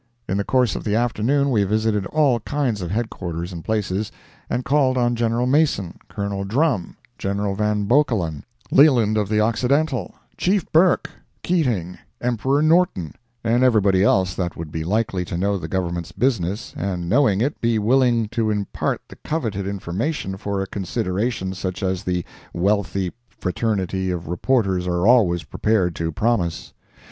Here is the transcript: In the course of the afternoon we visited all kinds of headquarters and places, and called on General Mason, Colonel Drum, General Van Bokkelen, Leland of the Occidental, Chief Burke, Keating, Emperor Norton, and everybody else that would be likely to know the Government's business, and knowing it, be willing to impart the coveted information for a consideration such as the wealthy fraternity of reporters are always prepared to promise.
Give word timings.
In 0.27 0.35
the 0.37 0.43
course 0.43 0.75
of 0.75 0.83
the 0.83 0.95
afternoon 0.95 1.51
we 1.51 1.63
visited 1.63 2.07
all 2.07 2.39
kinds 2.39 2.81
of 2.81 2.89
headquarters 2.89 3.53
and 3.53 3.63
places, 3.63 4.11
and 4.49 4.65
called 4.65 4.97
on 4.97 5.15
General 5.15 5.45
Mason, 5.45 5.99
Colonel 6.09 6.43
Drum, 6.43 6.97
General 7.19 7.53
Van 7.53 7.85
Bokkelen, 7.85 8.41
Leland 8.71 9.15
of 9.15 9.29
the 9.29 9.39
Occidental, 9.41 10.15
Chief 10.37 10.65
Burke, 10.71 11.11
Keating, 11.43 11.99
Emperor 12.19 12.63
Norton, 12.63 13.13
and 13.43 13.63
everybody 13.63 14.03
else 14.03 14.33
that 14.33 14.57
would 14.57 14.71
be 14.71 14.83
likely 14.83 15.23
to 15.23 15.37
know 15.37 15.59
the 15.59 15.67
Government's 15.67 16.13
business, 16.13 16.73
and 16.75 17.07
knowing 17.07 17.39
it, 17.39 17.61
be 17.61 17.77
willing 17.77 18.27
to 18.29 18.49
impart 18.49 19.01
the 19.07 19.17
coveted 19.17 19.67
information 19.67 20.35
for 20.35 20.63
a 20.63 20.65
consideration 20.65 21.53
such 21.53 21.83
as 21.83 22.03
the 22.03 22.25
wealthy 22.55 23.13
fraternity 23.29 24.09
of 24.09 24.27
reporters 24.29 24.87
are 24.87 25.05
always 25.05 25.43
prepared 25.43 25.93
to 25.97 26.11
promise. 26.11 26.73